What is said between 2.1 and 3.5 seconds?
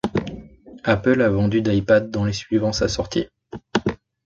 les suivant sa sortie.